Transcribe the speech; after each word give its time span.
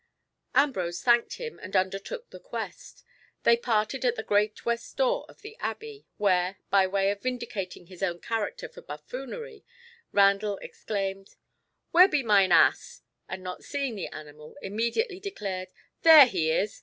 Ambrose 0.55 1.03
thanked 1.03 1.33
him 1.35 1.59
and 1.59 1.75
undertook 1.75 2.31
the 2.31 2.39
quest. 2.39 3.03
They 3.43 3.55
parted 3.55 4.03
at 4.03 4.15
the 4.15 4.23
great 4.23 4.65
west 4.65 4.97
door 4.97 5.27
of 5.29 5.43
the 5.43 5.55
Abbey, 5.59 6.07
where, 6.17 6.57
by 6.71 6.87
way 6.87 7.11
of 7.11 7.21
vindicating 7.21 7.85
his 7.85 8.01
own 8.01 8.19
character 8.19 8.67
for 8.67 8.81
buffoonery, 8.81 9.63
Randall 10.11 10.57
exclaimed, 10.57 11.35
"Where 11.91 12.07
be 12.07 12.23
mine 12.23 12.51
ass?" 12.51 13.03
and 13.29 13.43
not 13.43 13.63
seeing 13.63 13.93
the 13.93 14.07
animal, 14.07 14.55
immediately 14.63 15.19
declared, 15.19 15.67
"There 16.01 16.25
he 16.25 16.49
is!" 16.49 16.79